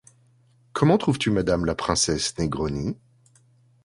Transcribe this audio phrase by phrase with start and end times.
[0.73, 2.97] Comment trouves-tu madame la princesse Negroni?